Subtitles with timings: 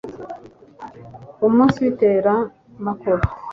[1.39, 3.29] ku munsi w'iteramakofe